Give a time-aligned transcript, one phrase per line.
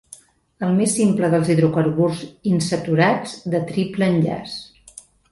[0.67, 4.57] El més simple dels hidrocarburs insaturats de triple enllaç.